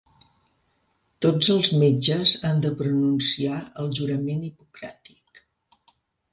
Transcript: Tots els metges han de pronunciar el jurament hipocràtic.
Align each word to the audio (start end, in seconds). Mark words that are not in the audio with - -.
Tots 1.25 1.49
els 1.57 1.69
metges 1.83 2.33
han 2.51 2.65
de 2.65 2.73
pronunciar 2.81 3.61
el 3.85 3.95
jurament 4.01 4.43
hipocràtic. 4.51 5.47